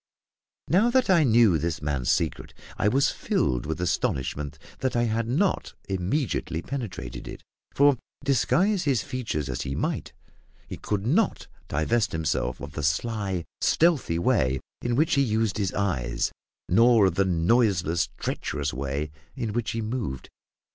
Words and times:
Now 0.67 0.89
that 0.89 1.11
I 1.11 1.23
knew 1.23 1.59
this 1.59 1.79
man's 1.79 2.09
secret 2.09 2.55
I 2.75 2.87
was 2.87 3.11
filled 3.11 3.67
with 3.67 3.79
astonishment 3.79 4.57
that 4.79 4.95
I 4.95 5.03
had 5.03 5.27
not 5.27 5.75
immediately 5.87 6.63
penetrated 6.63 7.27
it; 7.27 7.43
for, 7.75 7.97
disguise 8.23 8.85
his 8.85 9.03
features 9.03 9.47
as 9.47 9.61
he 9.61 9.75
might, 9.75 10.11
he 10.67 10.77
could 10.77 11.05
not 11.05 11.45
divest 11.67 12.13
himself 12.13 12.59
of 12.61 12.71
the 12.71 12.81
sly, 12.81 13.45
stealthy 13.61 14.17
way 14.17 14.59
in 14.81 14.95
which 14.95 15.13
he 15.13 15.21
used 15.21 15.59
his 15.59 15.71
eyes, 15.75 16.31
nor 16.67 17.05
of 17.05 17.13
the 17.13 17.25
noiseless, 17.25 18.09
treacherous 18.17 18.73
way 18.73 19.11
in 19.35 19.53
which 19.53 19.69
he 19.69 19.83
moved. 19.83 20.31